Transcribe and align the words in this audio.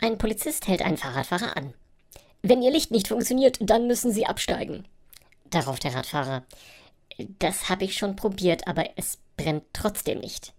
Ein 0.00 0.18
Polizist 0.18 0.66
hält 0.66 0.82
einen 0.82 0.96
Fahrradfahrer 0.96 1.56
an. 1.56 1.74
Wenn 2.42 2.62
Ihr 2.62 2.70
Licht 2.70 2.90
nicht 2.90 3.08
funktioniert, 3.08 3.58
dann 3.60 3.86
müssen 3.86 4.12
Sie 4.12 4.26
absteigen. 4.26 4.86
Darauf 5.50 5.78
der 5.78 5.94
Radfahrer. 5.94 6.44
Das 7.38 7.68
habe 7.68 7.84
ich 7.84 7.96
schon 7.96 8.16
probiert, 8.16 8.66
aber 8.66 8.84
es 8.96 9.18
brennt 9.36 9.64
trotzdem 9.72 10.20
nicht. 10.20 10.54